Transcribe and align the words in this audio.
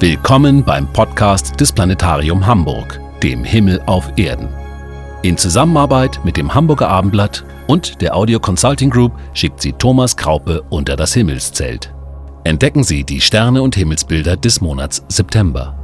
Willkommen 0.00 0.64
beim 0.64 0.90
Podcast 0.90 1.60
des 1.60 1.72
Planetarium 1.72 2.46
Hamburg, 2.46 2.98
dem 3.22 3.44
Himmel 3.44 3.82
auf 3.84 4.10
Erden. 4.16 4.48
In 5.20 5.36
Zusammenarbeit 5.36 6.24
mit 6.24 6.38
dem 6.38 6.54
Hamburger 6.54 6.88
Abendblatt 6.88 7.44
und 7.66 8.00
der 8.00 8.16
Audio 8.16 8.40
Consulting 8.40 8.88
Group 8.88 9.12
schickt 9.34 9.60
sie 9.60 9.74
Thomas 9.74 10.16
Kraupe 10.16 10.62
unter 10.70 10.96
das 10.96 11.12
Himmelszelt. 11.12 11.92
Entdecken 12.44 12.82
Sie 12.82 13.04
die 13.04 13.20
Sterne 13.20 13.60
und 13.60 13.76
Himmelsbilder 13.76 14.38
des 14.38 14.62
Monats 14.62 15.04
September. 15.08 15.78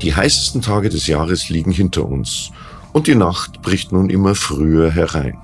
Die 0.00 0.16
heißesten 0.16 0.62
Tage 0.62 0.88
des 0.88 1.06
Jahres 1.08 1.50
liegen 1.50 1.72
hinter 1.72 2.06
uns 2.06 2.52
und 2.94 3.06
die 3.06 3.16
Nacht 3.16 3.60
bricht 3.60 3.92
nun 3.92 4.08
immer 4.08 4.34
früher 4.34 4.90
herein. 4.90 5.36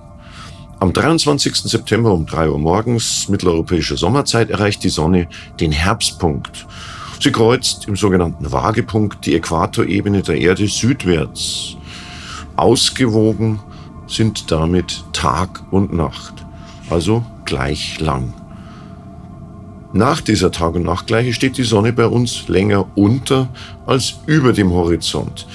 Am 0.78 0.92
23. 0.92 1.56
September 1.56 2.12
um 2.12 2.27
3 2.27 2.51
Uhr 2.51 2.59
morgens 2.59 3.31
mitteleuropäischer 3.31 3.97
Sommerzeit 3.97 4.51
erreicht 4.51 4.84
die 4.84 4.91
Sonne 4.91 5.27
den 5.59 5.73
Herbstpunkt. 5.73 6.67
Sie 7.20 7.33
kreuzt 7.33 7.88
im 7.88 7.97
sogenannten 7.97 8.52
Waagepunkt 8.52 9.25
die 9.27 9.34
Äquatorebene 9.34 10.23
der 10.23 10.38
Erde 10.38 10.66
südwärts. 10.66 11.77
Ausgewogen 12.56 13.61
sind 14.06 14.51
damit 14.51 15.05
Tag 15.12 15.65
und 15.70 15.92
Nacht, 15.92 16.47
also 16.91 17.25
gleich 17.45 18.01
lang. 18.01 18.34
Nach 19.92 20.20
dieser 20.20 20.52
Tag- 20.52 20.75
und 20.75 20.83
Nachtgleiche 20.83 21.33
steht 21.33 21.56
die 21.56 21.65
Sonne 21.65 21.92
bei 21.92 22.06
uns 22.06 22.48
länger 22.48 22.87
unter 22.97 23.48
als 23.87 24.17
über 24.27 24.53
dem 24.53 24.70
Horizont. 24.70 25.47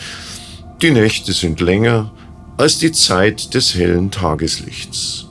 Die 0.81 0.91
Nächte 0.91 1.31
sind 1.33 1.61
länger 1.61 2.11
als 2.57 2.79
die 2.79 2.91
Zeit 2.91 3.53
des 3.53 3.75
hellen 3.75 4.09
Tageslichts. 4.09 5.27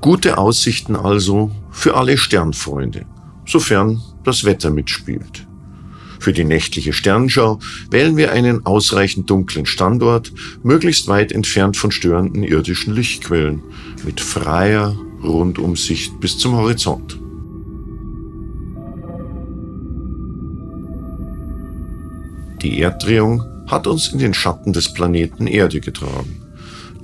Gute 0.00 0.38
Aussichten 0.38 0.94
also 0.94 1.50
für 1.70 1.96
alle 1.96 2.16
Sternfreunde, 2.16 3.04
sofern 3.44 4.00
das 4.22 4.44
Wetter 4.44 4.70
mitspielt. 4.70 5.46
Für 6.26 6.32
die 6.32 6.42
nächtliche 6.42 6.92
Sternschau 6.92 7.60
wählen 7.88 8.16
wir 8.16 8.32
einen 8.32 8.66
ausreichend 8.66 9.30
dunklen 9.30 9.64
Standort, 9.64 10.32
möglichst 10.64 11.06
weit 11.06 11.30
entfernt 11.30 11.76
von 11.76 11.92
störenden 11.92 12.42
irdischen 12.42 12.92
Lichtquellen, 12.92 13.62
mit 14.04 14.20
freier 14.20 14.98
Rundumsicht 15.22 16.18
bis 16.18 16.36
zum 16.36 16.56
Horizont. 16.56 17.16
Die 22.60 22.80
Erddrehung 22.80 23.44
hat 23.68 23.86
uns 23.86 24.08
in 24.08 24.18
den 24.18 24.34
Schatten 24.34 24.72
des 24.72 24.92
Planeten 24.92 25.46
Erde 25.46 25.78
getragen. 25.78 26.42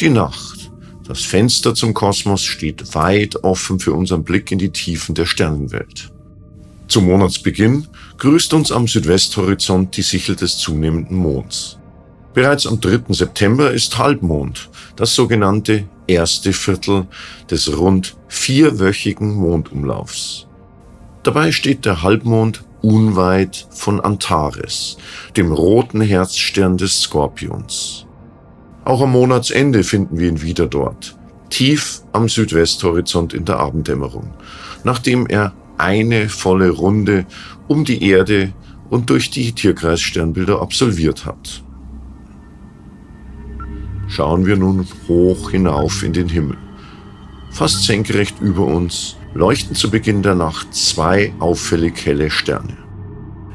Die 0.00 0.10
Nacht, 0.10 0.68
das 1.06 1.20
Fenster 1.20 1.76
zum 1.76 1.94
Kosmos 1.94 2.42
steht 2.42 2.96
weit 2.96 3.44
offen 3.44 3.78
für 3.78 3.92
unseren 3.92 4.24
Blick 4.24 4.50
in 4.50 4.58
die 4.58 4.72
Tiefen 4.72 5.14
der 5.14 5.26
Sternenwelt. 5.26 6.12
Zum 6.88 7.06
Monatsbeginn 7.06 7.86
grüßt 8.18 8.52
uns 8.54 8.70
am 8.70 8.86
Südwesthorizont 8.86 9.96
die 9.96 10.02
Sichel 10.02 10.36
des 10.36 10.58
zunehmenden 10.58 11.16
Monds. 11.16 11.78
Bereits 12.34 12.66
am 12.66 12.80
3. 12.80 13.12
September 13.14 13.70
ist 13.70 13.98
Halbmond, 13.98 14.70
das 14.96 15.14
sogenannte 15.14 15.84
erste 16.06 16.52
Viertel 16.52 17.06
des 17.50 17.76
rund 17.76 18.16
vierwöchigen 18.28 19.34
Mondumlaufs. 19.34 20.46
Dabei 21.22 21.52
steht 21.52 21.84
der 21.84 22.02
Halbmond 22.02 22.64
unweit 22.80 23.66
von 23.70 24.00
Antares, 24.00 24.96
dem 25.36 25.52
roten 25.52 26.00
Herzstern 26.00 26.76
des 26.76 27.02
Skorpions. 27.02 28.06
Auch 28.84 29.02
am 29.02 29.12
Monatsende 29.12 29.84
finden 29.84 30.18
wir 30.18 30.28
ihn 30.28 30.42
wieder 30.42 30.66
dort, 30.66 31.16
tief 31.50 32.02
am 32.12 32.28
Südwesthorizont 32.28 33.34
in 33.34 33.44
der 33.44 33.60
Abenddämmerung, 33.60 34.32
nachdem 34.84 35.26
er 35.26 35.52
eine 35.78 36.28
volle 36.28 36.70
Runde 36.70 37.26
um 37.68 37.84
die 37.84 38.02
Erde 38.04 38.52
und 38.90 39.10
durch 39.10 39.30
die 39.30 39.52
Tierkreissternbilder 39.52 40.60
absolviert 40.60 41.24
hat. 41.24 41.62
Schauen 44.08 44.44
wir 44.44 44.56
nun 44.56 44.86
hoch 45.08 45.50
hinauf 45.50 46.02
in 46.02 46.12
den 46.12 46.28
Himmel. 46.28 46.58
Fast 47.50 47.84
senkrecht 47.84 48.40
über 48.40 48.66
uns 48.66 49.16
leuchten 49.34 49.74
zu 49.74 49.90
Beginn 49.90 50.22
der 50.22 50.34
Nacht 50.34 50.74
zwei 50.74 51.32
auffällig 51.38 52.04
helle 52.04 52.30
Sterne. 52.30 52.76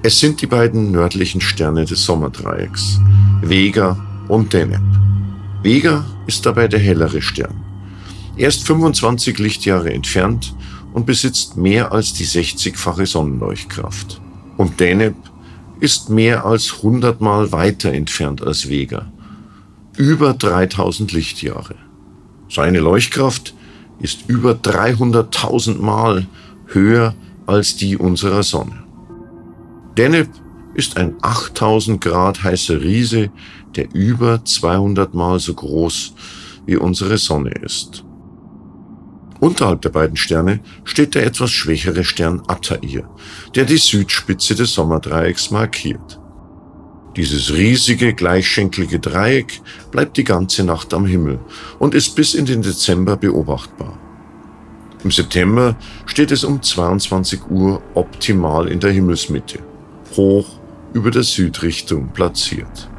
Es 0.01 0.19
sind 0.19 0.41
die 0.41 0.47
beiden 0.47 0.91
nördlichen 0.91 1.41
Sterne 1.41 1.85
des 1.85 2.05
Sommerdreiecks, 2.05 2.99
Vega 3.41 3.97
und 4.27 4.53
Deneb. 4.53 4.81
Vega 5.61 6.05
ist 6.25 6.45
dabei 6.45 6.67
der 6.67 6.79
hellere 6.79 7.21
Stern. 7.21 7.55
Er 8.35 8.49
ist 8.49 8.65
25 8.65 9.37
Lichtjahre 9.39 9.91
entfernt 9.91 10.55
und 10.93 11.05
besitzt 11.05 11.57
mehr 11.57 11.91
als 11.91 12.13
die 12.13 12.25
60-fache 12.25 13.05
Sonnenleuchtkraft. 13.05 14.21
Und 14.57 14.79
Deneb 14.79 15.15
ist 15.79 16.09
mehr 16.09 16.45
als 16.45 16.77
100 16.77 17.21
Mal 17.21 17.51
weiter 17.51 17.91
entfernt 17.91 18.41
als 18.41 18.69
Vega. 18.69 19.11
Über 19.95 20.33
3000 20.33 21.11
Lichtjahre. 21.11 21.75
Seine 22.49 22.79
Leuchtkraft 22.79 23.53
ist 23.99 24.27
über 24.27 24.51
300.000 24.51 25.79
Mal 25.79 26.27
höher 26.67 27.15
als 27.45 27.75
die 27.75 27.97
unserer 27.97 28.43
Sonne. 28.43 28.83
Deneb 29.97 30.29
ist 30.73 30.97
ein 30.97 31.15
8000 31.21 31.99
Grad 31.99 32.43
heißer 32.43 32.81
Riese, 32.81 33.31
der 33.75 33.93
über 33.93 34.43
200 34.43 35.13
Mal 35.13 35.39
so 35.39 35.53
groß 35.53 36.13
wie 36.65 36.77
unsere 36.77 37.17
Sonne 37.17 37.49
ist. 37.49 38.03
Unterhalb 39.39 39.81
der 39.81 39.89
beiden 39.89 40.17
Sterne 40.17 40.59
steht 40.83 41.15
der 41.15 41.25
etwas 41.25 41.51
schwächere 41.51 42.03
Stern 42.03 42.41
Altair, 42.47 43.07
der 43.55 43.65
die 43.65 43.77
Südspitze 43.77 44.55
des 44.55 44.73
Sommerdreiecks 44.73 45.51
markiert. 45.51 46.19
Dieses 47.15 47.53
riesige, 47.53 48.13
gleichschenkelige 48.13 48.99
Dreieck 48.99 49.61
bleibt 49.91 50.17
die 50.17 50.23
ganze 50.23 50.63
Nacht 50.63 50.93
am 50.93 51.05
Himmel 51.05 51.39
und 51.79 51.95
ist 51.95 52.15
bis 52.15 52.33
in 52.33 52.45
den 52.45 52.61
Dezember 52.61 53.17
beobachtbar. 53.17 53.97
Im 55.03 55.11
September 55.11 55.75
steht 56.05 56.31
es 56.31 56.43
um 56.43 56.61
22 56.61 57.49
Uhr 57.49 57.81
optimal 57.93 58.67
in 58.67 58.79
der 58.79 58.91
Himmelsmitte, 58.91 59.59
hoch 60.15 60.59
über 60.93 61.11
der 61.11 61.23
Südrichtung 61.23 62.09
platziert. 62.13 62.89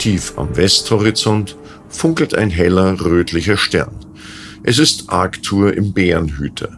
Tief 0.00 0.32
am 0.38 0.56
Westhorizont 0.56 1.58
funkelt 1.90 2.34
ein 2.34 2.48
heller 2.48 2.98
rötlicher 3.04 3.58
Stern. 3.58 3.94
Es 4.62 4.78
ist 4.78 5.10
Arctur 5.10 5.76
im 5.76 5.92
Bärenhüter. 5.92 6.70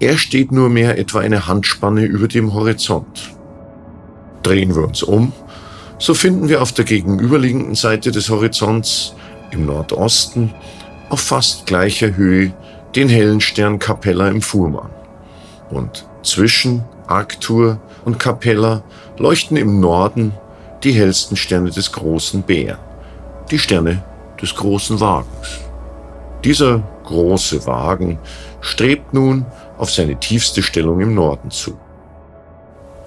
Er 0.00 0.16
steht 0.16 0.50
nur 0.50 0.70
mehr 0.70 0.96
etwa 0.96 1.20
eine 1.20 1.46
Handspanne 1.46 2.06
über 2.06 2.26
dem 2.26 2.54
Horizont. 2.54 3.34
Drehen 4.42 4.74
wir 4.74 4.84
uns 4.84 5.02
um, 5.02 5.34
so 5.98 6.14
finden 6.14 6.48
wir 6.48 6.62
auf 6.62 6.72
der 6.72 6.86
gegenüberliegenden 6.86 7.74
Seite 7.74 8.10
des 8.10 8.30
Horizonts 8.30 9.14
im 9.50 9.66
Nordosten 9.66 10.54
auf 11.10 11.20
fast 11.20 11.66
gleicher 11.66 12.16
Höhe 12.16 12.54
den 12.96 13.10
hellen 13.10 13.42
Stern 13.42 13.78
Capella 13.78 14.28
im 14.28 14.40
Fuhrmann. 14.40 14.88
Und 15.68 16.08
zwischen 16.22 16.84
Arctur 17.06 17.82
und 18.06 18.18
Capella 18.18 18.82
leuchten 19.18 19.58
im 19.58 19.78
Norden 19.78 20.32
die 20.84 20.92
hellsten 20.92 21.36
Sterne 21.36 21.70
des 21.70 21.90
großen 21.90 22.42
Bären, 22.42 22.78
die 23.50 23.58
Sterne 23.58 24.04
des 24.40 24.54
großen 24.54 25.00
Wagens. 25.00 25.60
Dieser 26.44 26.82
große 27.04 27.66
Wagen 27.66 28.18
strebt 28.60 29.14
nun 29.14 29.46
auf 29.78 29.90
seine 29.90 30.20
tiefste 30.20 30.62
Stellung 30.62 31.00
im 31.00 31.14
Norden 31.14 31.50
zu. 31.50 31.78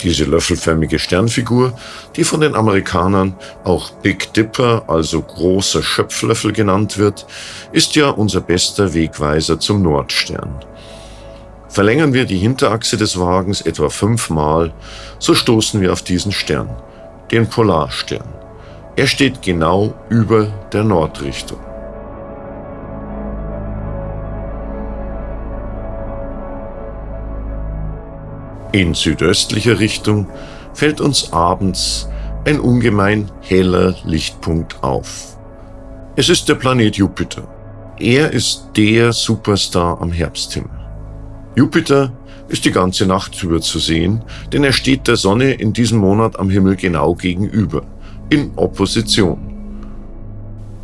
Diese 0.01 0.25
löffelförmige 0.25 0.99
Sternfigur, 0.99 1.73
die 2.15 2.23
von 2.23 2.41
den 2.41 2.55
Amerikanern 2.55 3.35
auch 3.63 3.91
Big 3.91 4.33
Dipper, 4.33 4.83
also 4.87 5.21
großer 5.21 5.81
Schöpflöffel 5.81 6.53
genannt 6.53 6.97
wird, 6.97 7.25
ist 7.71 7.95
ja 7.95 8.09
unser 8.09 8.41
bester 8.41 8.93
Wegweiser 8.93 9.59
zum 9.59 9.81
Nordstern. 9.81 10.63
Verlängern 11.69 12.13
wir 12.13 12.25
die 12.25 12.37
Hinterachse 12.37 12.97
des 12.97 13.19
Wagens 13.19 13.61
etwa 13.61 13.89
fünfmal, 13.89 14.73
so 15.19 15.33
stoßen 15.33 15.81
wir 15.81 15.93
auf 15.93 16.01
diesen 16.01 16.31
Stern, 16.31 16.69
den 17.31 17.47
Polarstern. 17.47 18.27
Er 18.95 19.07
steht 19.07 19.41
genau 19.41 19.93
über 20.09 20.47
der 20.71 20.83
Nordrichtung. 20.83 21.59
In 28.71 28.93
südöstlicher 28.93 29.79
Richtung 29.79 30.27
fällt 30.73 31.01
uns 31.01 31.31
abends 31.31 32.09
ein 32.45 32.59
ungemein 32.59 33.31
heller 33.41 33.95
Lichtpunkt 34.03 34.83
auf. 34.83 35.37
Es 36.15 36.29
ist 36.29 36.49
der 36.49 36.55
Planet 36.55 36.95
Jupiter. 36.95 37.43
Er 37.99 38.31
ist 38.31 38.69
der 38.75 39.13
Superstar 39.13 40.01
am 40.01 40.11
Herbsthimmel. 40.11 40.69
Jupiter 41.55 42.11
ist 42.49 42.65
die 42.65 42.71
ganze 42.71 43.05
Nacht 43.05 43.41
über 43.43 43.61
zu 43.61 43.79
sehen, 43.79 44.23
denn 44.51 44.63
er 44.63 44.73
steht 44.73 45.07
der 45.07 45.17
Sonne 45.17 45.53
in 45.53 45.73
diesem 45.73 45.99
Monat 45.99 46.39
am 46.39 46.49
Himmel 46.49 46.75
genau 46.75 47.13
gegenüber, 47.15 47.83
in 48.29 48.51
Opposition. 48.55 49.39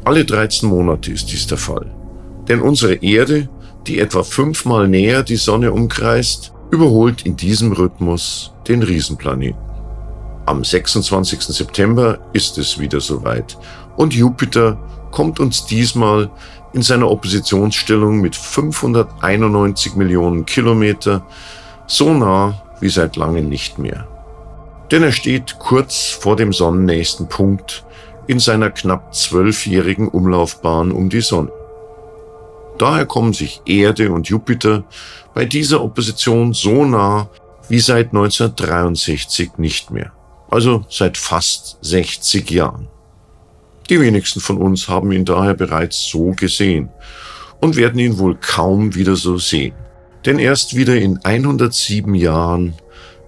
Alle 0.03 0.25
13 0.25 0.67
Monate 0.67 1.11
ist 1.11 1.31
dies 1.31 1.47
der 1.47 1.57
Fall. 1.57 1.89
Denn 2.49 2.61
unsere 2.61 2.95
Erde, 2.95 3.47
die 3.87 3.99
etwa 3.99 4.23
fünfmal 4.23 4.87
näher 4.87 5.23
die 5.23 5.37
Sonne 5.37 5.71
umkreist, 5.71 6.53
überholt 6.71 7.25
in 7.25 7.37
diesem 7.37 7.71
Rhythmus 7.71 8.53
den 8.67 8.83
Riesenplaneten. 8.83 9.61
Am 10.45 10.63
26. 10.63 11.41
September 11.41 12.19
ist 12.33 12.57
es 12.57 12.77
wieder 12.77 12.99
soweit 12.99 13.57
und 13.95 14.13
Jupiter 14.13 14.77
kommt 15.11 15.39
uns 15.39 15.65
diesmal 15.65 16.29
in 16.73 16.81
seiner 16.81 17.09
Oppositionsstellung 17.09 18.19
mit 18.19 18.35
591 18.35 19.95
Millionen 19.95 20.45
Kilometer 20.45 21.25
so 21.87 22.13
nah 22.13 22.61
wie 22.79 22.89
seit 22.89 23.15
langem 23.15 23.47
nicht 23.47 23.77
mehr. 23.77 24.07
Denn 24.91 25.03
er 25.03 25.11
steht 25.11 25.59
kurz 25.59 26.09
vor 26.09 26.35
dem 26.35 26.51
sonnennächsten 26.51 27.29
Punkt 27.29 27.85
in 28.27 28.39
seiner 28.39 28.69
knapp 28.69 29.13
zwölfjährigen 29.13 30.07
Umlaufbahn 30.07 30.91
um 30.91 31.09
die 31.09 31.21
Sonne. 31.21 31.51
Daher 32.77 33.05
kommen 33.05 33.33
sich 33.33 33.61
Erde 33.65 34.11
und 34.11 34.27
Jupiter 34.27 34.83
bei 35.33 35.45
dieser 35.45 35.83
Opposition 35.83 36.53
so 36.53 36.85
nah 36.85 37.29
wie 37.69 37.79
seit 37.79 38.07
1963 38.07 39.57
nicht 39.57 39.91
mehr. 39.91 40.11
Also 40.49 40.85
seit 40.89 41.17
fast 41.17 41.77
60 41.81 42.49
Jahren. 42.51 42.87
Die 43.89 43.99
wenigsten 43.99 44.39
von 44.39 44.57
uns 44.57 44.87
haben 44.87 45.11
ihn 45.11 45.25
daher 45.25 45.53
bereits 45.53 46.07
so 46.09 46.31
gesehen 46.31 46.89
und 47.59 47.75
werden 47.75 47.99
ihn 47.99 48.17
wohl 48.17 48.35
kaum 48.35 48.95
wieder 48.95 49.15
so 49.15 49.37
sehen. 49.37 49.73
Denn 50.25 50.39
erst 50.39 50.75
wieder 50.75 50.95
in 50.95 51.19
107 51.23 52.15
Jahren 52.15 52.75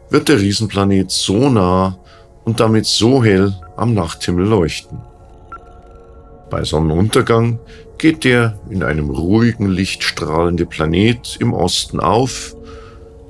wird 0.09 0.29
der 0.29 0.39
Riesenplanet 0.39 1.11
so 1.11 1.49
nah 1.49 1.97
und 2.45 2.59
damit 2.59 2.85
so 2.85 3.23
hell 3.23 3.53
am 3.75 3.93
Nachthimmel 3.93 4.45
leuchten. 4.45 4.99
Bei 6.49 6.63
Sonnenuntergang 6.63 7.59
geht 7.97 8.23
der 8.23 8.57
in 8.69 8.83
einem 8.83 9.09
ruhigen 9.09 9.67
Licht 9.67 10.03
strahlende 10.03 10.65
Planet 10.65 11.37
im 11.39 11.53
Osten 11.53 11.99
auf, 11.99 12.55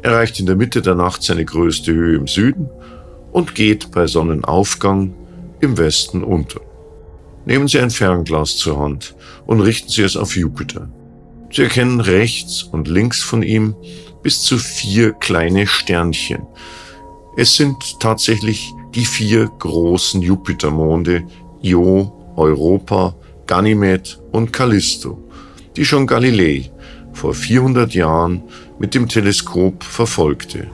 erreicht 0.01 0.39
in 0.39 0.45
der 0.45 0.55
Mitte 0.55 0.81
der 0.81 0.95
Nacht 0.95 1.23
seine 1.23 1.45
größte 1.45 1.93
Höhe 1.93 2.17
im 2.17 2.27
Süden 2.27 2.69
und 3.31 3.55
geht 3.55 3.91
bei 3.91 4.05
Sonnenaufgang 4.05 5.13
im 5.61 5.77
Westen 5.77 6.23
unter. 6.23 6.61
Nehmen 7.45 7.67
Sie 7.67 7.79
ein 7.79 7.91
Fernglas 7.91 8.57
zur 8.57 8.79
Hand 8.79 9.15
und 9.45 9.61
richten 9.61 9.89
Sie 9.89 10.01
es 10.01 10.17
auf 10.17 10.35
Jupiter. 10.35 10.89
Sie 11.51 11.61
erkennen 11.61 11.99
rechts 11.99 12.63
und 12.63 12.87
links 12.87 13.21
von 13.21 13.43
ihm 13.43 13.75
bis 14.23 14.41
zu 14.41 14.57
vier 14.57 15.13
kleine 15.13 15.67
Sternchen. 15.67 16.47
Es 17.37 17.55
sind 17.55 17.99
tatsächlich 17.99 18.73
die 18.95 19.05
vier 19.05 19.49
großen 19.59 20.21
Jupitermonde 20.21 21.23
Io, 21.61 22.33
Europa, 22.35 23.15
Ganymed 23.45 24.19
und 24.31 24.51
Callisto, 24.51 25.29
die 25.75 25.85
schon 25.85 26.07
Galilei 26.07 26.71
vor 27.13 27.33
400 27.33 27.93
Jahren 27.93 28.43
mit 28.79 28.95
dem 28.95 29.07
Teleskop 29.07 29.83
verfolgte. 29.83 30.67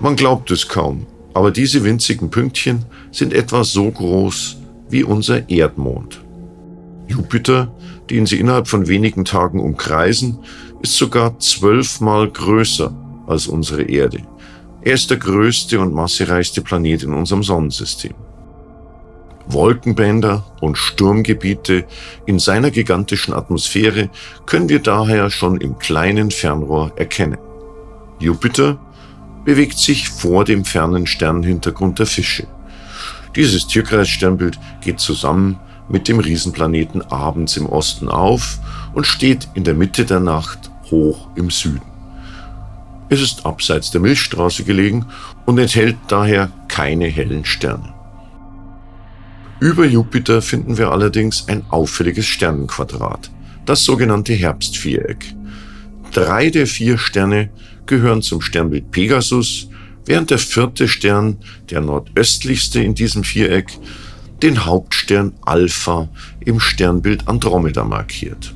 Man 0.00 0.16
glaubt 0.16 0.50
es 0.50 0.66
kaum, 0.66 1.06
aber 1.34 1.50
diese 1.50 1.84
winzigen 1.84 2.30
Pünktchen 2.30 2.86
sind 3.10 3.32
etwa 3.32 3.62
so 3.62 3.90
groß 3.90 4.61
wie 4.92 5.04
unser 5.04 5.48
Erdmond. 5.48 6.22
Jupiter, 7.08 7.74
den 8.10 8.26
sie 8.26 8.38
innerhalb 8.38 8.68
von 8.68 8.88
wenigen 8.88 9.24
Tagen 9.24 9.60
umkreisen, 9.60 10.38
ist 10.82 10.96
sogar 10.96 11.38
zwölfmal 11.38 12.28
größer 12.30 12.94
als 13.26 13.46
unsere 13.46 13.82
Erde. 13.82 14.18
Er 14.82 14.94
ist 14.94 15.10
der 15.10 15.16
größte 15.16 15.80
und 15.80 15.94
massereichste 15.94 16.60
Planet 16.60 17.04
in 17.04 17.14
unserem 17.14 17.42
Sonnensystem. 17.42 18.14
Wolkenbänder 19.48 20.44
und 20.60 20.78
Sturmgebiete 20.78 21.84
in 22.26 22.38
seiner 22.38 22.70
gigantischen 22.70 23.34
Atmosphäre 23.34 24.10
können 24.46 24.68
wir 24.68 24.78
daher 24.78 25.30
schon 25.30 25.60
im 25.60 25.78
kleinen 25.78 26.30
Fernrohr 26.30 26.92
erkennen. 26.96 27.38
Jupiter 28.18 28.78
bewegt 29.44 29.78
sich 29.78 30.08
vor 30.08 30.44
dem 30.44 30.64
fernen 30.64 31.06
Sternhintergrund 31.06 31.98
der 31.98 32.06
Fische. 32.06 32.46
Dieses 33.34 33.66
Tierkreissternbild 33.66 34.58
geht 34.82 35.00
zusammen 35.00 35.58
mit 35.88 36.08
dem 36.08 36.20
Riesenplaneten 36.20 37.02
abends 37.10 37.56
im 37.56 37.66
Osten 37.66 38.08
auf 38.08 38.58
und 38.94 39.06
steht 39.06 39.48
in 39.54 39.64
der 39.64 39.74
Mitte 39.74 40.04
der 40.04 40.20
Nacht 40.20 40.70
hoch 40.90 41.28
im 41.34 41.50
Süden. 41.50 41.82
Es 43.08 43.20
ist 43.20 43.44
abseits 43.44 43.90
der 43.90 44.00
Milchstraße 44.00 44.64
gelegen 44.64 45.06
und 45.44 45.58
enthält 45.58 45.96
daher 46.08 46.50
keine 46.68 47.06
hellen 47.06 47.44
Sterne. 47.44 47.92
Über 49.60 49.84
Jupiter 49.84 50.42
finden 50.42 50.76
wir 50.78 50.90
allerdings 50.90 51.46
ein 51.48 51.62
auffälliges 51.68 52.26
Sternenquadrat, 52.26 53.30
das 53.64 53.84
sogenannte 53.84 54.32
Herbstviereck. 54.32 55.34
Drei 56.12 56.50
der 56.50 56.66
vier 56.66 56.98
Sterne 56.98 57.50
gehören 57.86 58.22
zum 58.22 58.40
Sternbild 58.40 58.90
Pegasus, 58.90 59.68
während 60.04 60.30
der 60.30 60.38
vierte 60.38 60.88
Stern, 60.88 61.38
der 61.70 61.80
nordöstlichste 61.80 62.82
in 62.82 62.94
diesem 62.94 63.24
Viereck, 63.24 63.78
den 64.42 64.64
Hauptstern 64.64 65.34
Alpha 65.42 66.08
im 66.40 66.58
Sternbild 66.58 67.28
Andromeda 67.28 67.84
markiert. 67.84 68.54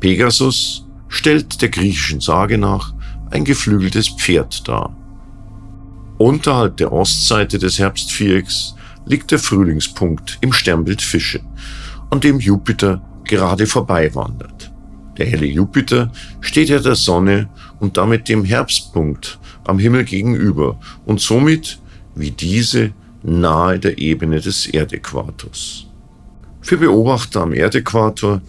Pegasus 0.00 0.86
stellt 1.08 1.62
der 1.62 1.68
griechischen 1.68 2.20
Sage 2.20 2.58
nach 2.58 2.92
ein 3.30 3.44
geflügeltes 3.44 4.08
Pferd 4.08 4.66
dar. 4.68 4.96
Unterhalb 6.18 6.76
der 6.76 6.92
Ostseite 6.92 7.58
des 7.58 7.78
Herbstvierecks 7.78 8.74
liegt 9.06 9.30
der 9.30 9.38
Frühlingspunkt 9.38 10.38
im 10.40 10.52
Sternbild 10.52 11.02
Fische, 11.02 11.40
an 12.10 12.20
dem 12.20 12.40
Jupiter 12.40 13.02
gerade 13.24 13.66
vorbei 13.66 14.14
wandert. 14.14 14.72
Der 15.18 15.26
helle 15.26 15.46
Jupiter 15.46 16.10
steht 16.40 16.68
ja 16.68 16.78
der 16.80 16.96
Sonne 16.96 17.48
und 17.78 17.96
damit 17.96 18.28
dem 18.28 18.44
Herbstpunkt 18.44 19.38
am 19.64 19.78
Himmel 19.78 20.04
gegenüber 20.04 20.78
und 21.06 21.20
somit 21.20 21.80
wie 22.14 22.30
diese 22.30 22.92
nahe 23.22 23.78
der 23.78 23.98
Ebene 23.98 24.40
des 24.40 24.66
Erdäquators. 24.66 25.86
Für 26.60 26.76
Beobachter 26.76 27.42
am 27.42 27.52
Erdäquator 27.52 28.40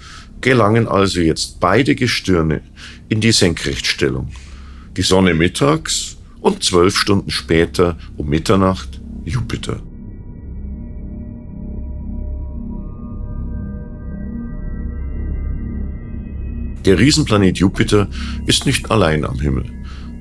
gelangen 0.41 0.87
also 0.87 1.19
jetzt 1.19 1.59
beide 1.59 1.95
Gestirne 1.95 2.61
in 3.09 3.21
die 3.21 3.31
Senkrechtstellung. 3.31 4.29
Die 4.95 5.01
Sonne 5.01 5.33
mittags 5.33 6.17
und 6.39 6.63
zwölf 6.63 6.97
Stunden 6.97 7.31
später 7.31 7.97
um 8.17 8.29
Mitternacht 8.29 9.01
Jupiter. 9.25 9.81
Der 16.85 16.99
Riesenplanet 16.99 17.57
Jupiter 17.57 18.07
ist 18.45 18.67
nicht 18.67 18.91
allein 18.91 19.25
am 19.25 19.39
Himmel. 19.39 19.65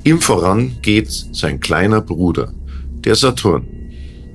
Ihm 0.05 0.21
voran 0.21 0.77
geht 0.83 1.11
sein 1.33 1.61
kleiner 1.61 2.03
Bruder, 2.03 2.53
der 3.05 3.15
Saturn, 3.15 3.67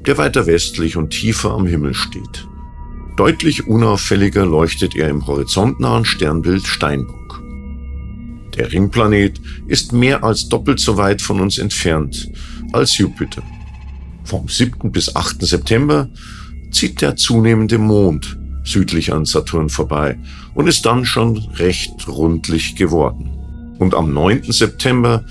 der 0.08 0.18
weiter 0.18 0.48
westlich 0.48 0.98
und 0.98 1.12
tiefer 1.12 1.52
am 1.52 1.68
Himmel 1.68 1.94
steht. 1.94 2.48
Deutlich 3.18 3.68
unauffälliger 3.68 4.48
leuchtet 4.48 4.96
er 4.96 5.10
im 5.10 5.28
horizontnahen 5.28 6.06
Sternbild 6.06 6.66
Steinbock. 6.66 7.44
Der 8.56 8.72
Ringplanet 8.72 9.40
ist 9.68 9.94
mehr 9.94 10.24
als 10.24 10.50
doppelt 10.50 10.80
so 10.80 10.98
weit 10.98 11.22
von 11.22 11.40
uns 11.40 11.60
entfernt 11.60 12.32
als 12.72 12.98
Jupiter. 12.98 13.44
Vom 14.24 14.48
7. 14.48 14.92
bis 14.92 15.16
8. 15.16 15.46
September 15.46 16.10
zieht 16.72 17.00
der 17.02 17.16
zunehmende 17.16 17.78
Mond 17.78 18.40
südlich 18.64 19.14
an 19.14 19.26
Saturn 19.26 19.70
vorbei 19.70 20.18
und 20.56 20.68
ist 20.68 20.86
dann 20.88 21.06
schon 21.06 21.38
recht 21.58 22.08
rundlich 22.08 22.76
geworden. 22.76 23.30
Und 23.78 23.94
am 23.94 24.14
9. 24.14 24.52
September 24.52 25.24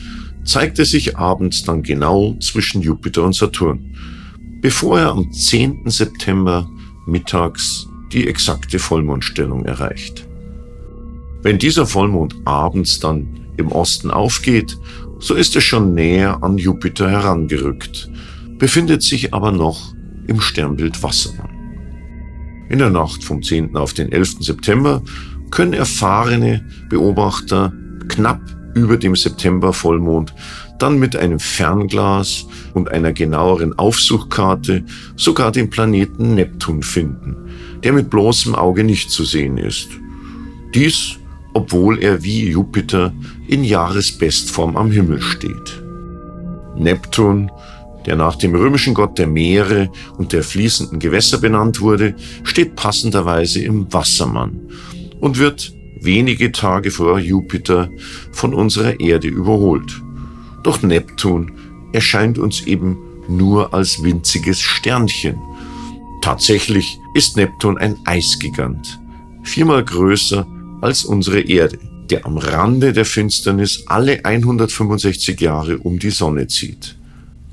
zeigt 0.48 0.78
er 0.78 0.86
sich 0.86 1.18
abends 1.18 1.62
dann 1.62 1.82
genau 1.82 2.34
zwischen 2.40 2.80
Jupiter 2.80 3.22
und 3.22 3.34
Saturn, 3.34 3.94
bevor 4.62 4.98
er 4.98 5.10
am 5.10 5.30
10. 5.30 5.82
September 5.90 6.68
mittags 7.06 7.86
die 8.12 8.26
exakte 8.26 8.78
Vollmondstellung 8.78 9.66
erreicht. 9.66 10.26
Wenn 11.42 11.58
dieser 11.58 11.86
Vollmond 11.86 12.34
abends 12.46 12.98
dann 12.98 13.28
im 13.58 13.70
Osten 13.70 14.10
aufgeht, 14.10 14.78
so 15.18 15.34
ist 15.34 15.54
er 15.54 15.60
schon 15.60 15.92
näher 15.92 16.42
an 16.42 16.56
Jupiter 16.56 17.10
herangerückt, 17.10 18.10
befindet 18.56 19.02
sich 19.02 19.34
aber 19.34 19.52
noch 19.52 19.92
im 20.28 20.40
Sternbild 20.40 21.02
Wassermann. 21.02 21.50
In 22.70 22.78
der 22.78 22.90
Nacht 22.90 23.22
vom 23.22 23.42
10. 23.42 23.76
auf 23.76 23.92
den 23.92 24.10
11. 24.10 24.36
September 24.40 25.02
können 25.50 25.74
erfahrene 25.74 26.66
Beobachter 26.88 27.72
knapp 28.08 28.57
über 28.82 28.96
dem 28.96 29.16
September-Vollmond 29.16 30.34
dann 30.78 30.98
mit 30.98 31.16
einem 31.16 31.40
Fernglas 31.40 32.46
und 32.74 32.90
einer 32.90 33.12
genaueren 33.12 33.78
Aufsuchkarte 33.78 34.84
sogar 35.16 35.52
den 35.52 35.70
Planeten 35.70 36.34
Neptun 36.34 36.82
finden, 36.82 37.36
der 37.82 37.92
mit 37.92 38.10
bloßem 38.10 38.54
Auge 38.54 38.84
nicht 38.84 39.10
zu 39.10 39.24
sehen 39.24 39.58
ist. 39.58 39.88
Dies, 40.74 41.16
obwohl 41.54 41.98
er 42.02 42.22
wie 42.22 42.48
Jupiter 42.50 43.12
in 43.48 43.64
Jahresbestform 43.64 44.76
am 44.76 44.90
Himmel 44.90 45.20
steht. 45.20 45.82
Neptun, 46.76 47.50
der 48.06 48.16
nach 48.16 48.36
dem 48.36 48.54
römischen 48.54 48.94
Gott 48.94 49.18
der 49.18 49.26
Meere 49.26 49.90
und 50.16 50.32
der 50.32 50.42
fließenden 50.44 51.00
Gewässer 51.00 51.38
benannt 51.38 51.80
wurde, 51.80 52.14
steht 52.44 52.76
passenderweise 52.76 53.60
im 53.62 53.92
Wassermann 53.92 54.60
und 55.20 55.38
wird 55.38 55.72
wenige 56.00 56.52
Tage 56.52 56.90
vor 56.90 57.18
Jupiter 57.18 57.90
von 58.32 58.54
unserer 58.54 59.00
Erde 59.00 59.28
überholt. 59.28 60.02
Doch 60.62 60.82
Neptun 60.82 61.52
erscheint 61.92 62.38
uns 62.38 62.66
eben 62.66 62.98
nur 63.28 63.74
als 63.74 64.02
winziges 64.02 64.60
Sternchen. 64.60 65.36
Tatsächlich 66.22 66.98
ist 67.14 67.36
Neptun 67.36 67.78
ein 67.78 67.96
Eisgigant, 68.04 69.00
viermal 69.42 69.84
größer 69.84 70.46
als 70.80 71.04
unsere 71.04 71.40
Erde, 71.40 71.78
der 72.10 72.26
am 72.26 72.38
Rande 72.38 72.92
der 72.92 73.04
Finsternis 73.04 73.84
alle 73.86 74.24
165 74.24 75.40
Jahre 75.40 75.78
um 75.78 75.98
die 75.98 76.10
Sonne 76.10 76.46
zieht. 76.48 76.96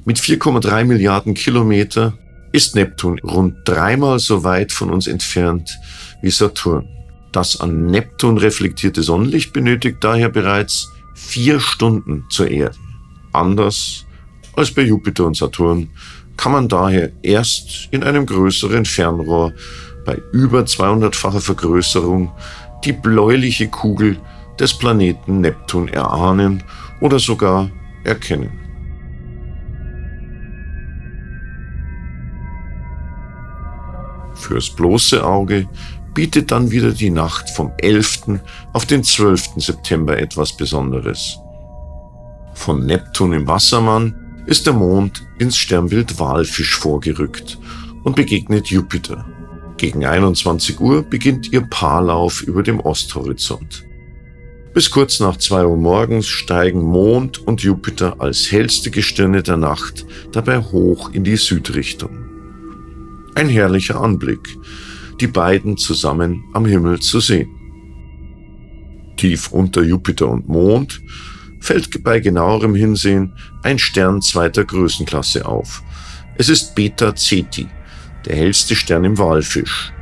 Mit 0.05 0.17
4,3 0.19 0.85
Milliarden 0.85 1.33
Kilometer 1.33 2.17
ist 2.51 2.75
Neptun 2.75 3.19
rund 3.19 3.55
dreimal 3.65 4.19
so 4.19 4.43
weit 4.43 4.71
von 4.71 4.89
uns 4.89 5.07
entfernt 5.07 5.77
wie 6.21 6.31
Saturn. 6.31 6.87
Das 7.35 7.59
an 7.59 7.87
Neptun 7.87 8.37
reflektierte 8.37 9.03
Sonnenlicht 9.03 9.51
benötigt 9.51 9.97
daher 9.99 10.29
bereits 10.29 10.93
vier 11.15 11.59
Stunden 11.59 12.23
zur 12.29 12.49
Erde. 12.49 12.77
Anders 13.33 14.05
als 14.55 14.71
bei 14.71 14.83
Jupiter 14.83 15.25
und 15.25 15.35
Saturn 15.35 15.89
kann 16.37 16.53
man 16.53 16.69
daher 16.69 17.11
erst 17.23 17.89
in 17.91 18.05
einem 18.05 18.25
größeren 18.25 18.85
Fernrohr 18.85 19.51
bei 20.05 20.17
über 20.31 20.61
200-facher 20.61 21.41
Vergrößerung 21.41 22.31
die 22.85 22.93
bläuliche 22.93 23.67
Kugel 23.67 24.17
des 24.57 24.73
Planeten 24.73 25.41
Neptun 25.41 25.89
erahnen 25.89 26.63
oder 27.01 27.19
sogar 27.19 27.69
erkennen. 28.05 28.53
Fürs 34.35 34.69
bloße 34.69 35.21
Auge 35.21 35.67
bietet 36.15 36.49
dann 36.49 36.71
wieder 36.71 36.91
die 36.91 37.11
Nacht 37.11 37.49
vom 37.51 37.73
11. 37.77 38.39
auf 38.73 38.85
den 38.85 39.03
12. 39.03 39.57
September 39.57 40.17
etwas 40.17 40.55
Besonderes. 40.57 41.37
Von 42.55 42.85
Neptun 42.85 43.33
im 43.33 43.47
Wassermann 43.47 44.15
ist 44.47 44.65
der 44.65 44.73
Mond 44.73 45.21
ins 45.39 45.57
Sternbild 45.57 46.17
Walfisch 46.17 46.75
vorgerückt 46.77 47.59
und 48.03 48.15
begegnet 48.15 48.67
Jupiter. 48.67 49.25
Gegen 49.77 50.05
21 50.05 50.79
Uhr 50.79 51.03
beginnt 51.03 51.51
ihr 51.51 51.61
Paarlauf 51.61 52.41
über 52.41 52.63
dem 52.63 52.79
Osthorizont. 52.79 53.83
Bis 54.73 54.89
kurz 54.91 55.19
nach 55.19 55.37
2 55.37 55.65
Uhr 55.65 55.77
morgens 55.77 56.27
steigen 56.27 56.81
Mond 56.81 57.39
und 57.39 57.61
Jupiter 57.61 58.15
als 58.19 58.51
hellste 58.51 58.89
Gestirne 58.89 59.43
der 59.43 59.57
Nacht 59.57 60.05
dabei 60.31 60.59
hoch 60.59 61.11
in 61.11 61.25
die 61.25 61.35
Südrichtung. 61.35 62.25
Ein 63.35 63.49
herrlicher 63.49 63.99
Anblick, 63.99 64.57
die 65.19 65.27
beiden 65.27 65.77
zusammen 65.77 66.43
am 66.53 66.65
Himmel 66.65 66.99
zu 66.99 67.19
sehen. 67.19 67.49
Tief 69.17 69.51
unter 69.51 69.81
Jupiter 69.81 70.27
und 70.27 70.47
Mond 70.47 71.01
fällt 71.61 72.03
bei 72.03 72.19
genauerem 72.19 72.75
Hinsehen 72.75 73.33
ein 73.63 73.79
Stern 73.79 74.21
zweiter 74.21 74.65
Größenklasse 74.65 75.45
auf. 75.45 75.81
Es 76.37 76.49
ist 76.49 76.75
Beta 76.75 77.15
Ceti, 77.15 77.67
der 78.25 78.35
hellste 78.35 78.75
Stern 78.75 79.05
im 79.05 79.17
Walfisch, 79.17 79.93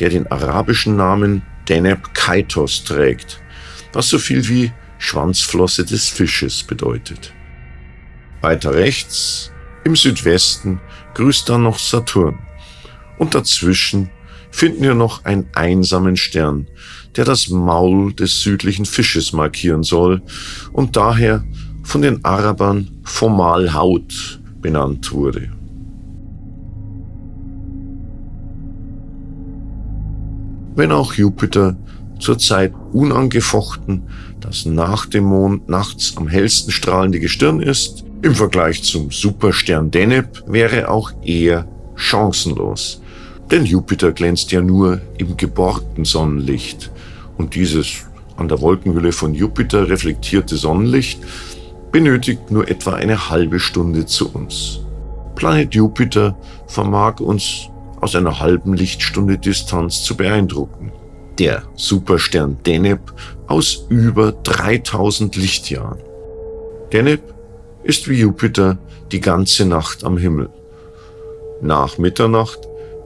der 0.00 0.08
den 0.08 0.26
arabischen 0.26 0.96
Namen 0.96 1.42
Deneb 1.68 2.14
Kaitos 2.14 2.84
trägt, 2.84 3.40
was 3.92 4.08
so 4.08 4.18
viel 4.18 4.48
wie 4.48 4.72
Schwanzflosse 4.98 5.84
des 5.84 6.08
Fisches 6.08 6.62
bedeutet. 6.62 7.32
Weiter 8.40 8.74
rechts, 8.74 9.52
im 9.84 9.96
Südwesten, 9.96 10.80
grüßt 11.14 11.48
dann 11.48 11.62
noch 11.62 11.78
Saturn. 11.78 12.38
Und 13.18 13.34
dazwischen 13.34 14.10
finden 14.54 14.84
wir 14.84 14.94
noch 14.94 15.24
einen 15.24 15.48
einsamen 15.52 16.16
Stern, 16.16 16.68
der 17.16 17.24
das 17.24 17.48
Maul 17.48 18.12
des 18.12 18.40
südlichen 18.40 18.84
Fisches 18.84 19.32
markieren 19.32 19.82
soll 19.82 20.22
und 20.72 20.94
daher 20.94 21.42
von 21.82 22.02
den 22.02 22.24
Arabern 22.24 22.88
Fomalhaut 23.02 24.40
benannt 24.62 25.10
wurde. 25.10 25.50
Wenn 30.76 30.92
auch 30.92 31.14
Jupiter 31.14 31.76
zurzeit 32.20 32.72
unangefochten 32.92 34.04
das 34.38 34.66
nach 34.66 35.06
dem 35.06 35.24
Mond 35.24 35.68
nachts 35.68 36.16
am 36.16 36.28
hellsten 36.28 36.70
strahlende 36.70 37.18
Gestirn 37.18 37.60
ist, 37.60 38.04
im 38.22 38.36
Vergleich 38.36 38.84
zum 38.84 39.10
Superstern 39.10 39.90
Deneb 39.90 40.44
wäre 40.46 40.90
auch 40.90 41.10
er 41.24 41.66
chancenlos. 41.96 43.00
Denn 43.50 43.64
Jupiter 43.64 44.12
glänzt 44.12 44.52
ja 44.52 44.60
nur 44.60 45.00
im 45.18 45.36
geborgten 45.36 46.04
Sonnenlicht. 46.04 46.90
Und 47.36 47.54
dieses 47.54 48.04
an 48.36 48.48
der 48.48 48.60
Wolkenhülle 48.60 49.12
von 49.12 49.34
Jupiter 49.34 49.88
reflektierte 49.88 50.56
Sonnenlicht 50.56 51.20
benötigt 51.92 52.50
nur 52.50 52.68
etwa 52.68 52.94
eine 52.94 53.30
halbe 53.30 53.60
Stunde 53.60 54.06
zu 54.06 54.32
uns. 54.32 54.80
Planet 55.36 55.74
Jupiter 55.74 56.36
vermag 56.66 57.20
uns 57.20 57.68
aus 58.00 58.16
einer 58.16 58.40
halben 58.40 58.74
Lichtstunde 58.74 59.38
Distanz 59.38 60.02
zu 60.02 60.16
beeindrucken. 60.16 60.92
Der 61.38 61.62
Superstern 61.74 62.58
Deneb 62.66 63.12
aus 63.46 63.86
über 63.88 64.32
3000 64.32 65.36
Lichtjahren. 65.36 65.98
Deneb 66.92 67.22
ist 67.82 68.08
wie 68.08 68.20
Jupiter 68.20 68.78
die 69.12 69.20
ganze 69.20 69.64
Nacht 69.64 70.04
am 70.04 70.16
Himmel. 70.16 70.48
Nach 71.60 71.98
Mitternacht 71.98 72.58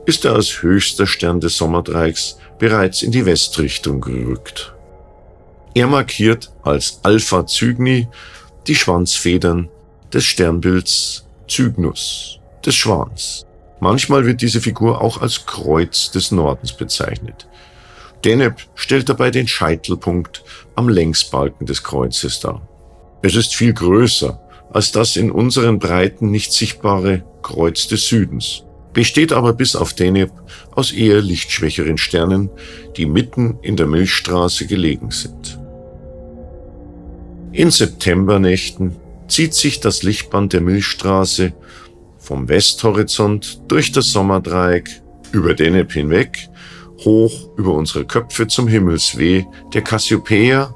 ist 0.09 0.25
er 0.25 0.35
als 0.35 0.63
höchster 0.63 1.07
Stern 1.07 1.39
des 1.39 1.59
Sommerdreiecks 1.59 2.39
bereits 2.59 3.03
in 3.03 3.13
die 3.13 3.27
Westrichtung 3.27 4.01
gerückt. 4.01 4.73
Er 5.75 5.87
markiert 5.87 6.51
als 6.63 7.01
Alpha 7.03 7.47
Cygni 7.47 8.09
die 8.67 8.75
Schwanzfedern 8.75 9.69
des 10.11 10.25
Sternbilds 10.25 11.27
Cygnus, 11.47 12.41
des 12.65 12.75
Schwans. 12.75 13.45
Manchmal 13.81 14.25
wird 14.25 14.41
diese 14.41 14.63
Figur 14.63 15.03
auch 15.03 15.21
als 15.21 15.45
Kreuz 15.45 16.11
des 16.11 16.31
Nordens 16.31 16.73
bezeichnet. 16.73 17.47
Deneb 18.25 18.55
stellt 18.75 19.11
dabei 19.11 19.31
den 19.31 19.47
Scheitelpunkt 19.47 20.43
am 20.75 20.89
Längsbalken 20.89 21.67
des 21.67 21.83
Kreuzes 21.83 22.41
dar. 22.41 22.67
Es 23.21 23.37
ist 23.37 23.55
viel 23.55 23.75
größer 23.75 24.41
als 24.73 24.91
das 24.91 25.17
in 25.17 25.31
unseren 25.31 25.79
Breiten 25.79 26.31
nicht 26.31 26.55
sichtbare 26.55 27.25
Kreuz 27.43 27.89
des 27.89 28.07
Südens 28.09 28.65
besteht 28.99 29.33
aber 29.33 29.53
bis 29.53 29.77
auf 29.77 29.93
Deneb 29.93 30.33
aus 30.73 30.91
eher 30.91 31.23
lichtschwächeren 31.23 31.99
Sternen, 31.99 32.51
die 32.97 33.07
mitten 33.07 33.57
in 33.63 33.77
der 33.77 33.87
Milchstraße 33.87 34.67
gelegen 34.67 35.13
sind. 35.13 35.57
In 37.53 37.71
Septembernächten 37.71 38.97
zieht 39.29 39.55
sich 39.55 39.79
das 39.79 40.03
Lichtband 40.03 40.53
der 40.53 40.63
Milchstraße 40.63 41.53
vom 42.19 42.49
Westhorizont 42.49 43.61
durch 43.69 43.93
das 43.93 44.11
Sommerdreieck 44.11 45.01
über 45.31 45.55
Deneb 45.55 45.93
hinweg, 45.93 46.49
hoch 47.05 47.57
über 47.57 47.75
unsere 47.75 48.05
Köpfe 48.05 48.49
zum 48.49 48.67
Himmelsweh 48.67 49.45
der 49.75 49.83
Cassiopeia 49.83 50.75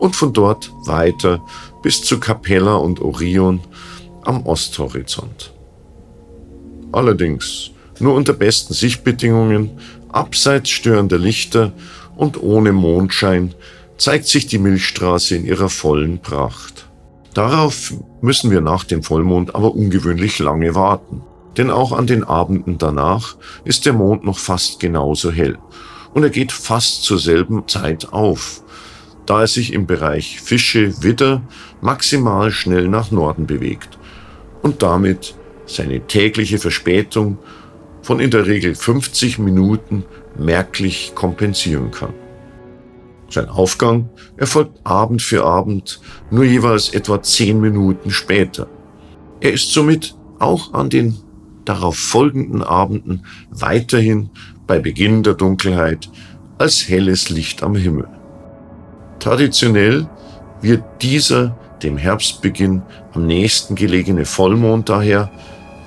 und 0.00 0.16
von 0.16 0.32
dort 0.32 0.68
weiter 0.84 1.40
bis 1.80 2.02
zu 2.02 2.18
Capella 2.18 2.74
und 2.74 3.00
Orion 3.00 3.60
am 4.22 4.44
Osthorizont. 4.46 5.52
Allerdings 6.92 7.70
nur 7.98 8.14
unter 8.14 8.32
besten 8.32 8.74
Sichtbedingungen, 8.74 9.70
abseits 10.10 10.70
störender 10.70 11.18
Lichter 11.18 11.72
und 12.16 12.42
ohne 12.42 12.72
Mondschein 12.72 13.54
zeigt 13.96 14.26
sich 14.26 14.46
die 14.46 14.58
Milchstraße 14.58 15.36
in 15.36 15.44
ihrer 15.44 15.68
vollen 15.68 16.20
Pracht. 16.20 16.88
Darauf 17.34 17.94
müssen 18.20 18.50
wir 18.50 18.60
nach 18.60 18.84
dem 18.84 19.02
Vollmond 19.02 19.54
aber 19.54 19.74
ungewöhnlich 19.74 20.38
lange 20.38 20.74
warten. 20.74 21.22
Denn 21.56 21.70
auch 21.70 21.92
an 21.92 22.06
den 22.06 22.24
Abenden 22.24 22.78
danach 22.78 23.36
ist 23.64 23.84
der 23.86 23.92
Mond 23.92 24.24
noch 24.24 24.38
fast 24.38 24.80
genauso 24.80 25.30
hell. 25.30 25.58
Und 26.14 26.22
er 26.22 26.30
geht 26.30 26.52
fast 26.52 27.04
zur 27.04 27.18
selben 27.18 27.68
Zeit 27.68 28.12
auf, 28.12 28.62
da 29.26 29.42
er 29.42 29.46
sich 29.46 29.72
im 29.72 29.86
Bereich 29.86 30.40
Fische 30.40 31.02
Widder 31.02 31.42
maximal 31.80 32.50
schnell 32.50 32.88
nach 32.88 33.10
Norden 33.10 33.46
bewegt 33.46 33.98
und 34.62 34.82
damit 34.82 35.34
seine 35.66 36.06
tägliche 36.06 36.58
Verspätung 36.58 37.38
von 38.02 38.20
in 38.20 38.30
der 38.30 38.46
Regel 38.46 38.74
50 38.74 39.38
Minuten 39.38 40.04
merklich 40.36 41.12
kompensieren 41.14 41.90
kann. 41.90 42.14
Sein 43.28 43.48
Aufgang 43.48 44.10
erfolgt 44.36 44.84
Abend 44.84 45.22
für 45.22 45.44
Abend 45.44 46.00
nur 46.30 46.44
jeweils 46.44 46.90
etwa 46.90 47.22
10 47.22 47.60
Minuten 47.60 48.10
später. 48.10 48.68
Er 49.40 49.52
ist 49.52 49.72
somit 49.72 50.14
auch 50.38 50.74
an 50.74 50.90
den 50.90 51.16
darauf 51.64 51.96
folgenden 51.96 52.62
Abenden 52.62 53.24
weiterhin 53.50 54.30
bei 54.66 54.80
Beginn 54.80 55.22
der 55.22 55.34
Dunkelheit 55.34 56.10
als 56.58 56.88
helles 56.88 57.30
Licht 57.30 57.62
am 57.62 57.74
Himmel. 57.74 58.08
Traditionell 59.18 60.08
wird 60.60 60.82
dieser 61.00 61.56
dem 61.82 61.96
Herbstbeginn 61.96 62.82
am 63.14 63.26
nächsten 63.26 63.74
gelegene 63.74 64.24
Vollmond 64.24 64.88
daher 64.88 65.30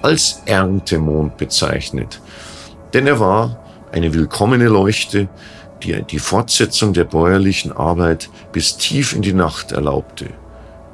als 0.02 0.42
Erntemond 0.46 1.38
bezeichnet, 1.38 2.22
denn 2.94 3.08
er 3.08 3.20
war 3.20 3.60
eine 3.92 4.14
willkommene 4.14 4.68
Leuchte, 4.68 5.30
die 5.84 6.02
die 6.04 6.20
Fortsetzung 6.20 6.94
der 6.94 7.06
bäuerlichen 7.06 7.72
Arbeit 7.72 8.30
bis 8.52 8.78
tief 8.78 9.14
in 9.14 9.22
die 9.22 9.34
Nacht 9.34 9.72
erlaubte. 9.72 10.28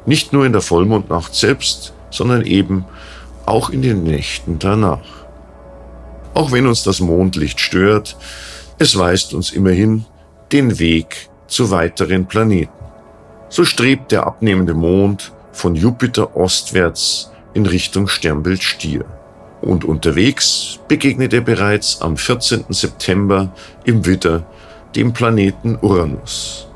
Nicht 0.06 0.34
nur 0.34 0.46
in 0.46 0.52
der 0.52 0.62
Vollmondnacht 0.62 1.36
selbst, 1.36 1.94
sondern 2.10 2.44
eben 2.44 2.86
auch 3.46 3.70
in 3.70 3.82
den 3.82 4.04
Nächten 4.04 4.60
danach. 4.60 5.26
Auch 6.34 6.52
wenn 6.52 6.68
uns 6.68 6.84
das 6.84 7.00
Mondlicht 7.00 7.60
stört, 7.60 8.16
es 8.80 8.98
weist 8.98 9.34
uns 9.34 9.52
immerhin 9.52 10.06
den 10.52 10.80
Weg 10.80 11.30
zu 11.48 11.72
weiteren 11.72 12.26
Planeten. 12.26 12.81
So 13.54 13.66
strebt 13.66 14.14
der 14.14 14.26
abnehmende 14.28 14.74
Mond 14.74 15.34
von 15.52 15.76
Jupiter 15.76 16.38
ostwärts 16.38 17.34
in 17.54 17.66
Richtung 17.66 18.08
Sternbild 18.08 18.64
Stier. 18.64 19.04
Und 19.60 19.84
unterwegs 19.84 20.80
begegnet 20.88 21.34
er 21.34 21.42
bereits 21.42 22.02
am 22.02 22.16
14. 22.16 22.64
September 22.70 23.52
im 23.84 24.06
Widder 24.06 24.46
dem 24.96 25.12
Planeten 25.12 25.78
Uranus. 25.82 26.70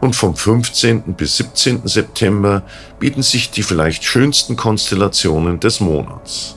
Und 0.00 0.16
vom 0.16 0.34
15. 0.34 1.14
bis 1.14 1.36
17. 1.36 1.82
September 1.86 2.64
bieten 2.98 3.22
sich 3.22 3.52
die 3.52 3.62
vielleicht 3.62 4.02
schönsten 4.02 4.56
Konstellationen 4.56 5.60
des 5.60 5.78
Monats. 5.78 6.56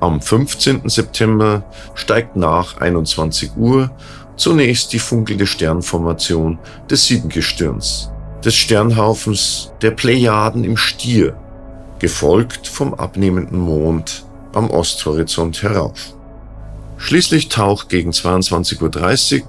Am 0.00 0.20
15. 0.20 0.88
September 0.88 1.62
steigt 1.94 2.34
nach 2.34 2.78
21 2.78 3.52
Uhr 3.56 3.92
zunächst 4.38 4.92
die 4.92 4.98
funkelnde 4.98 5.46
Sternformation 5.46 6.58
des 6.90 7.04
Siebengestirns, 7.04 8.10
des 8.42 8.54
Sternhaufens 8.54 9.72
der 9.82 9.90
Plejaden 9.90 10.64
im 10.64 10.76
Stier, 10.76 11.36
gefolgt 11.98 12.66
vom 12.66 12.94
abnehmenden 12.94 13.58
Mond 13.58 14.24
am 14.54 14.70
Osthorizont 14.70 15.62
herauf. 15.62 16.14
Schließlich 16.96 17.48
taucht 17.48 17.88
gegen 17.88 18.10
22.30 18.10 19.42
Uhr 19.42 19.44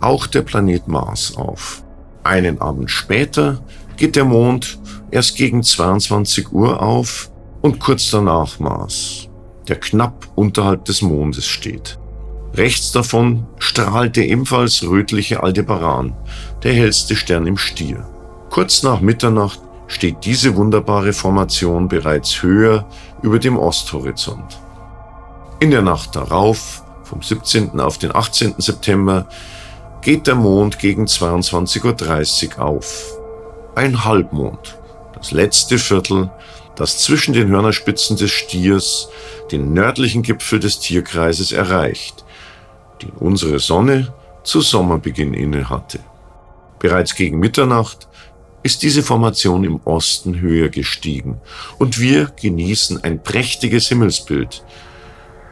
auch 0.00 0.26
der 0.26 0.42
Planet 0.42 0.86
Mars 0.86 1.34
auf. 1.36 1.82
Einen 2.22 2.60
Abend 2.60 2.90
später 2.90 3.62
geht 3.96 4.16
der 4.16 4.24
Mond 4.24 4.78
erst 5.10 5.36
gegen 5.36 5.62
22 5.62 6.52
Uhr 6.52 6.82
auf 6.82 7.30
und 7.62 7.80
kurz 7.80 8.10
danach 8.10 8.58
Mars, 8.58 9.28
der 9.68 9.76
knapp 9.76 10.28
unterhalb 10.34 10.84
des 10.84 11.02
Mondes 11.02 11.46
steht. 11.46 11.98
Rechts 12.56 12.90
davon 12.90 13.46
strahlt 13.58 14.16
der 14.16 14.28
ebenfalls 14.28 14.82
rötliche 14.82 15.42
Aldebaran, 15.42 16.14
der 16.62 16.72
hellste 16.72 17.14
Stern 17.14 17.46
im 17.46 17.58
Stier. 17.58 18.08
Kurz 18.48 18.82
nach 18.82 19.00
Mitternacht 19.00 19.60
steht 19.88 20.24
diese 20.24 20.56
wunderbare 20.56 21.12
Formation 21.12 21.88
bereits 21.88 22.42
höher 22.42 22.88
über 23.22 23.38
dem 23.38 23.58
Osthorizont. 23.58 24.58
In 25.60 25.70
der 25.70 25.82
Nacht 25.82 26.16
darauf 26.16 26.82
vom 27.04 27.22
17. 27.22 27.78
auf 27.78 27.98
den 27.98 28.14
18. 28.14 28.54
September 28.58 29.28
geht 30.00 30.26
der 30.26 30.34
Mond 30.34 30.78
gegen 30.78 31.04
22.30 31.04 32.56
Uhr 32.56 32.64
auf. 32.64 33.18
Ein 33.74 34.04
Halbmond, 34.04 34.78
das 35.14 35.30
letzte 35.30 35.78
Viertel, 35.78 36.30
das 36.74 36.98
zwischen 36.98 37.32
den 37.34 37.48
Hörnerspitzen 37.48 38.16
des 38.16 38.30
Stiers 38.30 39.08
den 39.50 39.72
nördlichen 39.72 40.22
Gipfel 40.22 40.60
des 40.60 40.78
Tierkreises 40.78 41.52
erreicht, 41.52 42.25
den 43.02 43.10
unsere 43.10 43.58
Sonne 43.58 44.12
zu 44.42 44.60
Sommerbeginn 44.60 45.34
inne 45.34 45.68
hatte. 45.68 45.98
Bereits 46.78 47.14
gegen 47.14 47.38
Mitternacht 47.38 48.08
ist 48.62 48.82
diese 48.82 49.02
Formation 49.02 49.64
im 49.64 49.80
Osten 49.84 50.40
höher 50.40 50.68
gestiegen 50.68 51.40
und 51.78 52.00
wir 52.00 52.32
genießen 52.40 53.02
ein 53.04 53.22
prächtiges 53.22 53.88
Himmelsbild 53.88 54.64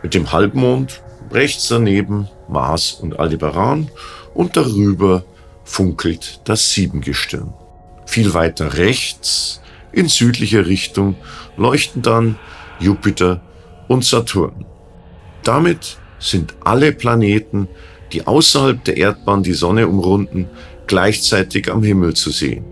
mit 0.02 0.14
dem 0.14 0.32
Halbmond 0.32 1.02
rechts 1.30 1.68
daneben 1.68 2.28
Mars 2.48 2.92
und 2.92 3.18
Aldebaran 3.18 3.90
und 4.34 4.56
darüber 4.56 5.24
funkelt 5.64 6.40
das 6.44 6.72
Siebengestirn. 6.72 7.54
Viel 8.06 8.34
weiter 8.34 8.74
rechts, 8.76 9.60
in 9.92 10.08
südlicher 10.08 10.66
Richtung, 10.66 11.16
leuchten 11.56 12.02
dann 12.02 12.36
Jupiter 12.80 13.40
und 13.88 14.04
Saturn. 14.04 14.66
Damit 15.42 15.98
sind 16.24 16.54
alle 16.64 16.92
Planeten, 16.92 17.68
die 18.12 18.26
außerhalb 18.26 18.82
der 18.84 18.96
Erdbahn 18.96 19.42
die 19.42 19.52
Sonne 19.52 19.86
umrunden, 19.86 20.48
gleichzeitig 20.86 21.70
am 21.70 21.82
Himmel 21.82 22.14
zu 22.14 22.30
sehen. 22.30 22.64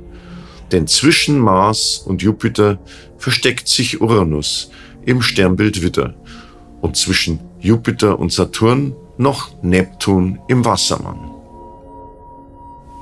Denn 0.72 0.86
zwischen 0.86 1.38
Mars 1.38 2.02
und 2.06 2.22
Jupiter 2.22 2.78
versteckt 3.18 3.68
sich 3.68 4.00
Uranus 4.00 4.70
im 5.04 5.20
Sternbild 5.20 5.82
Widder 5.82 6.14
und 6.80 6.96
zwischen 6.96 7.40
Jupiter 7.60 8.18
und 8.18 8.32
Saturn 8.32 8.94
noch 9.18 9.62
Neptun 9.62 10.38
im 10.48 10.64
Wassermann. 10.64 11.30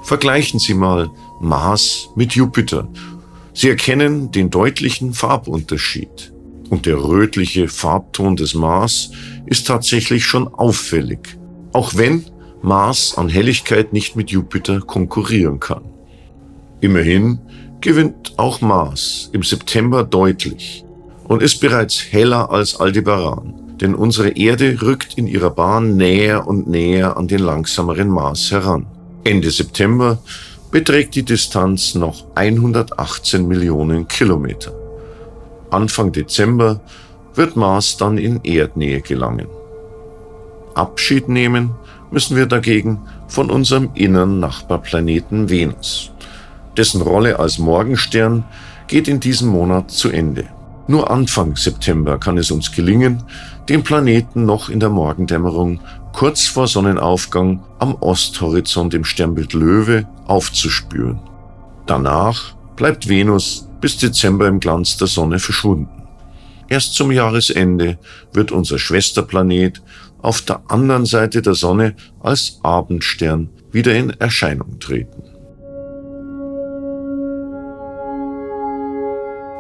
Vergleichen 0.03 0.59
Sie 0.59 0.75
mal 0.75 1.11
Mars 1.41 2.09
mit 2.17 2.33
Jupiter. 2.33 2.89
Sie 3.53 3.69
erkennen 3.69 4.33
den 4.33 4.51
deutlichen 4.51 5.13
Farbunterschied. 5.13 6.33
Und 6.71 6.87
der 6.87 7.03
rötliche 7.03 7.69
Farbton 7.69 8.37
des 8.37 8.55
Mars 8.55 9.11
ist 9.45 9.67
tatsächlich 9.67 10.25
schon 10.25 10.49
auffällig, 10.49 11.37
auch 11.73 11.97
wenn 11.97 12.25
Mars 12.63 13.19
an 13.19 13.29
Helligkeit 13.29 13.93
nicht 13.93 14.17
mit 14.17 14.31
Jupiter 14.31 14.81
konkurrieren 14.81 15.61
kann. 15.61 15.83
Immerhin 16.81 17.41
gewinnt 17.83 18.35
auch 18.39 18.63
Mars 18.63 19.29
im 19.33 19.43
September 19.43 20.05
deutlich 20.05 20.85
und 21.25 21.43
ist 21.43 21.61
bereits 21.61 22.01
heller 22.13 22.51
als 22.51 22.81
Aldebaran 22.81 23.61
denn 23.81 23.95
unsere 23.95 24.31
Erde 24.31 24.83
rückt 24.83 25.15
in 25.17 25.27
ihrer 25.27 25.51
Bahn 25.51 25.97
näher 25.97 26.47
und 26.47 26.69
näher 26.69 27.17
an 27.17 27.29
den 27.29 27.41
langsameren 27.41 28.09
Mars 28.09 28.51
heran. 28.51 28.87
Ende 29.25 29.51
September 29.51 30.19
beträgt 30.71 31.15
die 31.15 31.23
Distanz 31.23 31.95
noch 31.95 32.27
118 32.35 33.47
Millionen 33.47 34.07
Kilometer. 34.07 34.73
Anfang 35.71 36.13
Dezember 36.13 36.81
wird 37.35 37.57
Mars 37.57 37.97
dann 37.97 38.19
in 38.19 38.41
Erdnähe 38.43 39.01
gelangen. 39.01 39.47
Abschied 40.75 41.29
nehmen 41.29 41.73
müssen 42.11 42.37
wir 42.37 42.47
dagegen 42.47 43.01
von 43.29 43.51
unserem 43.51 43.91
inneren 43.95 44.41
Nachbarplaneten 44.41 45.49
Venus. 45.49 46.13
Dessen 46.77 47.03
Rolle 47.03 47.39
als 47.39 47.59
Morgenstern 47.59 48.45
geht 48.87 49.09
in 49.09 49.21
diesem 49.21 49.49
Monat 49.49 49.91
zu 49.91 50.11
Ende. 50.11 50.47
Nur 50.89 51.11
Anfang 51.11 51.55
September 51.55 52.19
kann 52.19 52.37
es 52.39 52.51
uns 52.51 52.73
gelingen, 52.73 53.23
den 53.69 53.85
Planeten 53.85 54.45
noch 54.45 54.69
in 54.69 54.81
der 54.81 54.89
Morgendämmerung 54.89 55.81
kurz 56.13 56.47
vor 56.47 56.67
Sonnenaufgang 56.67 57.63
am 57.79 57.95
Osthorizont 57.95 58.95
im 58.95 59.05
Sternbild 59.05 59.53
Löwe 59.53 60.09
aufzuspüren. 60.27 61.21
Danach 61.87 62.55
bleibt 62.75 63.09
Venus 63.09 63.69
bis 63.81 63.97
Dezember 63.99 64.47
im 64.47 64.61
Glanz 64.61 64.97
der 64.97 65.07
Sonne 65.07 65.39
verschwunden. 65.39 66.01
Erst 66.69 66.95
zum 66.95 67.11
Jahresende 67.11 67.99
wird 68.33 68.53
unser 68.53 68.79
Schwesterplanet 68.79 69.83
auf 70.23 70.43
der 70.43 70.63
anderen 70.69 71.07
Seite 71.07 71.43
der 71.43 71.55
Sonne 71.55 71.95
als 72.21 72.61
Abendstern 72.63 73.49
wieder 73.73 73.95
in 73.95 74.11
Erscheinung 74.11 74.79
treten. 74.79 75.23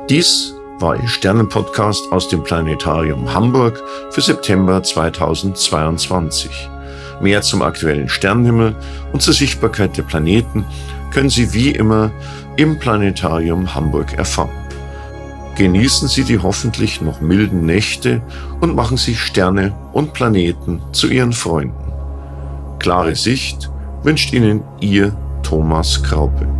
Dies 0.08 0.54
war 0.80 1.00
Ihr 1.00 1.08
Sternenpodcast 1.08 2.10
aus 2.10 2.28
dem 2.28 2.42
Planetarium 2.42 3.32
Hamburg 3.32 3.82
für 4.10 4.20
September 4.20 4.82
2022. 4.82 6.50
Mehr 7.20 7.42
zum 7.42 7.62
aktuellen 7.62 8.08
Sternenhimmel 8.08 8.74
und 9.12 9.20
zur 9.20 9.34
Sichtbarkeit 9.34 9.96
der 9.96 10.02
Planeten 10.04 10.64
können 11.10 11.30
Sie 11.30 11.52
wie 11.52 11.70
immer 11.70 12.10
im 12.56 12.78
Planetarium 12.78 13.74
Hamburg 13.74 14.14
erfahren. 14.14 14.50
Genießen 15.56 16.08
Sie 16.08 16.24
die 16.24 16.38
hoffentlich 16.38 17.00
noch 17.00 17.20
milden 17.20 17.66
Nächte 17.66 18.22
und 18.60 18.74
machen 18.74 18.96
Sie 18.96 19.14
Sterne 19.14 19.74
und 19.92 20.12
Planeten 20.12 20.80
zu 20.92 21.08
Ihren 21.08 21.32
Freunden. 21.32 21.92
Klare 22.78 23.14
Sicht 23.14 23.70
wünscht 24.02 24.32
Ihnen 24.32 24.62
Ihr 24.80 25.14
Thomas 25.42 26.02
Kraupe. 26.02 26.59